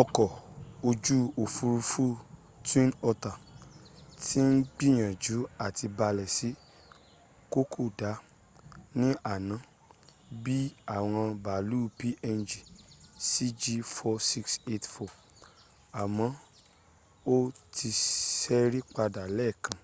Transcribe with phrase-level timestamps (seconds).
[0.00, 0.28] ọkọ̀
[0.88, 2.04] ojú òfúrufú
[2.66, 3.36] twin otter
[4.22, 6.48] ti ń gbìyànjú à ti balẹ̀ sí
[7.52, 8.10] kokoda
[8.98, 9.56] ní àná
[10.42, 12.48] bí i àwọn bàálù png
[13.28, 15.08] cg4684
[16.02, 16.30] àmọ́
[17.34, 17.36] ó
[17.74, 17.88] ti
[18.38, 19.76] sẹ́rí padà lẹ́ẹ̀kan